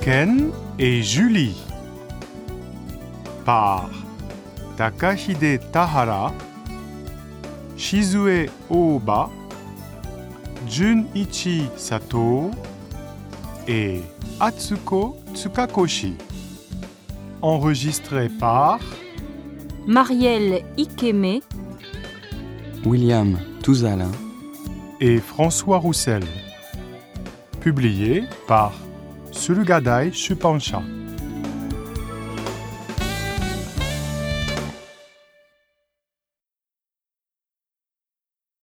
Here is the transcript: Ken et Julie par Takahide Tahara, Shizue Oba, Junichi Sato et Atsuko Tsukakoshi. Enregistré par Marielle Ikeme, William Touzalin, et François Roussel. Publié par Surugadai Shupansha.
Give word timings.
Ken 0.00 0.50
et 0.78 1.02
Julie 1.02 1.56
par 3.44 3.90
Takahide 4.78 5.60
Tahara, 5.72 6.32
Shizue 7.76 8.48
Oba, 8.70 9.28
Junichi 10.66 11.64
Sato 11.76 12.50
et 13.68 14.00
Atsuko 14.40 15.18
Tsukakoshi. 15.34 16.14
Enregistré 17.42 18.30
par 18.30 18.80
Marielle 19.86 20.62
Ikeme, 20.78 21.40
William 22.86 23.38
Touzalin, 23.62 24.12
et 25.00 25.18
François 25.18 25.78
Roussel. 25.78 26.22
Publié 27.60 28.24
par 28.46 28.72
Surugadai 29.32 30.12
Shupansha. 30.12 31.09